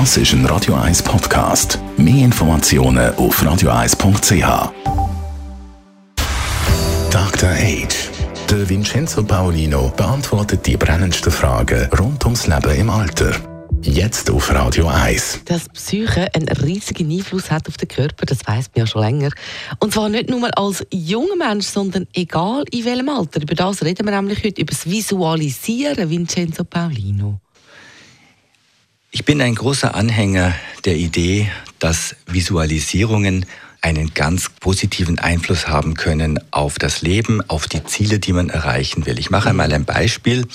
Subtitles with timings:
[0.00, 1.78] Das ist ein Radio 1 Podcast.
[1.96, 4.72] Mehr Informationen auf radio1.ch.
[7.12, 7.48] Dr.
[7.50, 8.10] Age.
[8.50, 13.36] Der Vincenzo Paolino beantwortet die brennendsten Fragen rund ums Leben im Alter.
[13.82, 15.42] Jetzt auf Radio 1.
[15.44, 19.30] Dass Psyche einen riesigen Einfluss hat auf den Körper, das weiß man ja schon länger.
[19.78, 23.42] Und zwar nicht nur als junger Mensch, sondern egal in welchem Alter.
[23.42, 27.38] Über das reden wir nämlich heute, über das Visualisieren, Vincenzo Paolino.
[29.16, 33.46] Ich bin ein großer Anhänger der Idee, dass Visualisierungen
[33.80, 39.06] einen ganz positiven Einfluss haben können auf das Leben, auf die Ziele, die man erreichen
[39.06, 39.20] will.
[39.20, 40.48] Ich mache einmal ein Beispiel.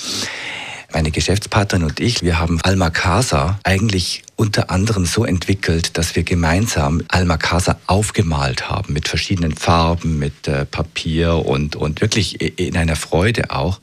[0.92, 6.22] Meine Geschäftspartnerin und ich, wir haben Alma Casa eigentlich unter anderem so entwickelt, dass wir
[6.22, 12.74] gemeinsam Alma Casa aufgemalt haben mit verschiedenen Farben, mit äh, Papier und, und wirklich in
[12.78, 13.80] einer Freude auch.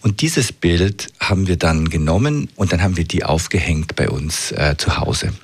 [0.00, 4.52] Und dieses Bild haben wir dann genommen und dann haben wir die aufgehängt bei uns
[4.52, 5.34] äh, zu Hause.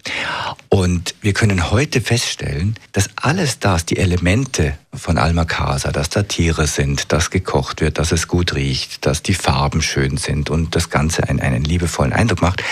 [0.71, 6.23] Und wir können heute feststellen, dass alles das, die Elemente von Alma Casa, dass da
[6.23, 10.75] Tiere sind, dass gekocht wird, dass es gut riecht, dass die Farben schön sind und
[10.75, 12.63] das Ganze einen, einen liebevollen Eindruck macht.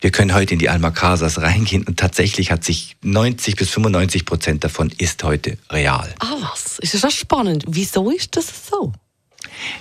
[0.00, 4.24] Wir können heute in die Alma Casas reingehen und tatsächlich hat sich 90 bis 95
[4.24, 6.14] Prozent davon ist heute real.
[6.20, 7.64] Ah was, ist das spannend.
[7.68, 8.92] Wieso ist das so?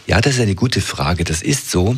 [0.07, 1.23] Ja, das ist eine gute Frage.
[1.23, 1.95] Das ist so,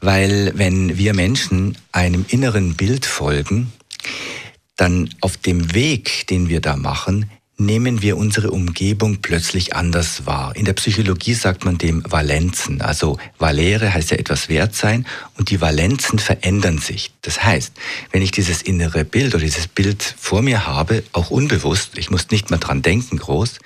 [0.00, 3.72] weil wenn wir Menschen einem inneren Bild folgen,
[4.76, 7.30] dann auf dem Weg, den wir da machen,
[7.60, 10.56] nehmen wir unsere Umgebung plötzlich anders wahr.
[10.56, 12.80] In der Psychologie sagt man dem Valenzen.
[12.80, 17.12] Also Valere heißt ja etwas wert sein und die Valenzen verändern sich.
[17.22, 17.72] Das heißt,
[18.10, 22.30] wenn ich dieses innere Bild oder dieses Bild vor mir habe, auch unbewusst, ich muss
[22.30, 23.58] nicht mal dran denken groß,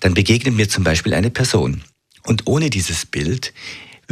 [0.00, 1.82] dann begegnet mir zum Beispiel eine Person.
[2.22, 3.52] Und ohne dieses Bild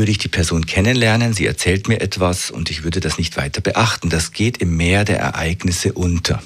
[0.02, 3.60] würde ich die Person kennenlernen, sie erzählt mir etwas und ich würde das nicht weiter
[3.60, 4.08] beachten.
[4.08, 6.42] Das geht im Meer der Ereignisse unter.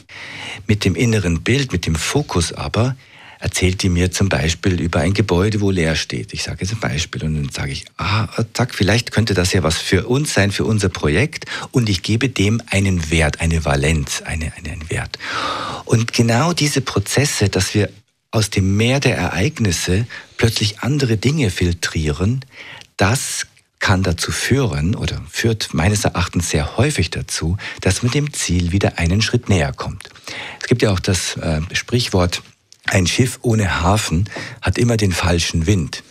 [0.66, 2.96] Mit dem inneren Bild, mit dem Fokus aber,
[3.40, 6.34] erzählt die mir zum Beispiel über ein Gebäude, wo leer steht.
[6.34, 9.62] Ich sage jetzt ein Beispiel und dann sage ich, ah, zack, vielleicht könnte das ja
[9.62, 14.20] was für uns sein, für unser Projekt und ich gebe dem einen Wert, eine Valenz,
[14.20, 15.18] eine, einen Wert.
[15.86, 17.88] Und genau diese Prozesse, dass wir
[18.32, 22.44] aus dem Meer der Ereignisse plötzlich andere Dinge filtrieren,
[22.96, 23.46] das
[23.86, 28.98] kann dazu führen oder führt meines Erachtens sehr häufig dazu, dass man dem Ziel wieder
[28.98, 30.08] einen Schritt näher kommt.
[30.60, 32.42] Es gibt ja auch das äh, Sprichwort,
[32.86, 34.28] ein Schiff ohne Hafen
[34.60, 36.02] hat immer den falschen Wind.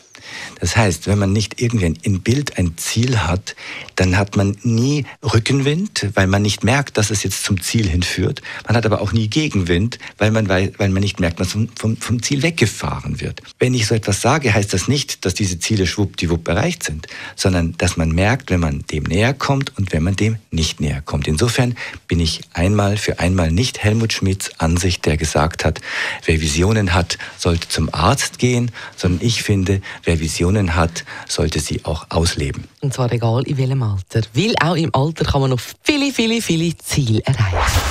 [0.59, 3.56] Das heißt, wenn man nicht irgendwie ein Bild, ein Ziel hat,
[3.96, 8.41] dann hat man nie Rückenwind, weil man nicht merkt, dass es jetzt zum Ziel hinführt.
[8.68, 11.69] Man hat aber auch nie Gegenwind, weil man, weil, weil man nicht merkt, dass man
[11.75, 13.41] vom, vom Ziel weggefahren wird.
[13.59, 17.75] Wenn ich so etwas sage, heißt das nicht, dass diese Ziele schwuppdiwupp erreicht sind, sondern
[17.78, 21.28] dass man merkt, wenn man dem näher kommt und wenn man dem nicht näher kommt.
[21.28, 21.75] Insofern
[22.07, 25.81] bin ich einmal für einmal nicht Helmut Schmidts Ansicht, der gesagt hat,
[26.25, 31.84] wer Visionen hat, sollte zum Arzt gehen, sondern ich finde, wer Visionen hat, sollte sie
[31.86, 32.66] auch ausleben.
[32.81, 34.22] Und zwar egal in welchem Alter.
[34.34, 37.81] Weil auch im Alter kann man noch viele, viele, viele Ziele erreichen.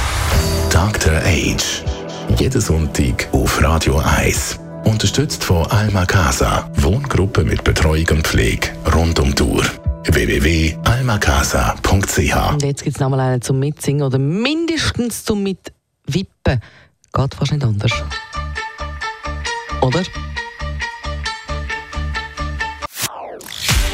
[0.70, 1.12] Dr.
[1.24, 1.82] Age.
[2.38, 4.58] Jeden Sonntag auf Radio 1.
[4.84, 6.70] Unterstützt von Alma Casa.
[6.76, 9.64] Wohngruppe mit Betreuung und Pflege rund um Uhr
[10.06, 16.60] www.almacasa.ch Und jetzt gibt es nochmal einen zum Mitsingen oder mindestens zum Mitwippen.
[17.12, 17.92] Geht fast nicht anders.
[19.80, 20.02] Oder?